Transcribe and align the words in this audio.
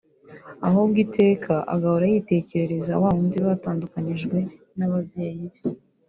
ahubwo 0.67 0.97
iteka 1.05 1.53
agahora 1.73 2.05
yitekerereza 2.13 2.93
wawundi 3.03 3.37
batandukanyijwe 3.47 4.37
n’ababyeyi 4.77 5.43
be 5.51 5.59